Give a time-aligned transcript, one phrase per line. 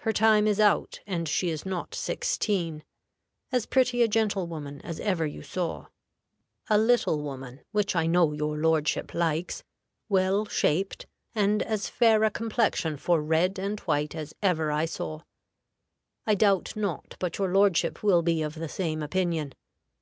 [0.00, 2.84] Her time is out, and she is not sixteen:
[3.52, 5.88] as pretty a gentlewoman as ever you saw;
[6.70, 9.62] a little woman, which I know your lordship likes;
[10.08, 15.20] well shaped, and as fair a complexion for red and white as ever I saw.
[16.26, 19.52] I doubt not but your lordship will be of the same opinion.